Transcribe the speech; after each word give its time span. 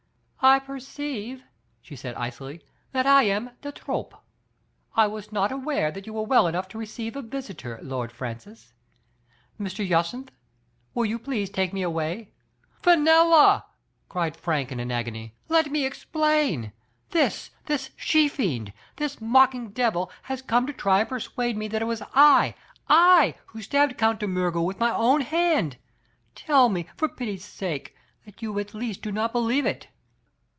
"I 0.43 0.57
perceive, 0.57 1.43
she 1.83 1.95
said 1.95 2.15
icily, 2.15 2.63
"that 2.93 3.05
I 3.05 3.25
am 3.25 3.51
de 3.61 3.71
trop. 3.71 4.25
I 4.95 5.05
was 5.05 5.31
not 5.31 5.51
aware 5.51 5.91
that 5.91 6.07
you 6.07 6.13
were 6.13 6.23
well 6.23 6.47
enough 6.47 6.67
to 6.69 6.79
receive 6.79 7.15
a 7.15 7.21
visitor, 7.21 7.77
Lord 7.83 8.11
Francis. 8.11 8.73
Mr. 9.59 9.87
Jacynth, 9.87 10.31
will 10.95 11.05
you 11.05 11.19
please 11.19 11.51
take 11.51 11.73
me 11.73 11.83
away?" 11.83 12.33
"Fenella! 12.81 13.65
cried 14.09 14.35
Frank 14.35 14.71
in 14.71 14.79
an 14.79 14.91
agony. 14.91 15.35
"Let 15.47 15.69
me 15.69 15.85
explain! 15.85 16.71
This, 17.11 17.51
this 17.67 17.91
she 17.95 18.27
fiend, 18.27 18.73
this 18.95 19.21
mocking 19.21 19.69
devil 19.69 20.09
has 20.23 20.41
come 20.41 20.65
to 20.65 20.73
try 20.73 21.01
and 21.01 21.09
persuade 21.09 21.55
me 21.55 21.67
that 21.67 21.83
it 21.83 21.85
was 21.85 22.01
I— 22.15 22.55
/who 22.89 23.61
stabbed 23.61 23.95
Count 23.95 24.19
de 24.19 24.25
Miirger 24.25 24.65
with 24.65 24.79
my 24.79 24.89
own 24.91 25.21
hand! 25.21 25.77
Tell 26.33 26.67
me, 26.67 26.87
for 26.97 27.07
pity's 27.07 27.45
sake, 27.45 27.95
that 28.25 28.41
you 28.41 28.57
at 28.57 28.73
least 28.73 29.03
do 29.03 29.11
not 29.11 29.33
believe 29.33 29.67
it 29.67 29.87